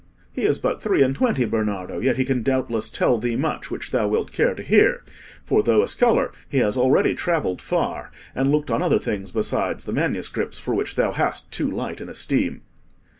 He 0.33 0.45
is 0.45 0.57
but 0.57 0.81
three 0.81 1.03
and 1.03 1.15
twenty, 1.15 1.45
Bernardo, 1.45 1.99
yet 1.99 2.17
he 2.17 2.25
can 2.25 2.41
doubtless 2.41 2.89
tell 2.89 3.19
thee 3.19 3.35
much 3.35 3.69
which 3.69 3.91
thou 3.91 4.07
wilt 4.07 4.31
care 4.31 4.55
to 4.55 4.63
hear; 4.63 5.03
for 5.45 5.61
though 5.61 5.83
a 5.83 5.87
scholar, 5.87 6.31
he 6.49 6.57
has 6.57 6.75
already 6.75 7.13
travelled 7.13 7.61
far, 7.61 8.09
and 8.33 8.51
looked 8.51 8.71
on 8.71 8.81
other 8.81 8.97
things 8.97 9.31
besides 9.31 9.83
the 9.83 9.93
manuscripts 9.93 10.57
for 10.57 10.73
which 10.73 10.95
thou 10.95 11.11
hast 11.11 11.51
too 11.51 11.69
light 11.69 12.01
an 12.01 12.09
esteem." 12.09 12.63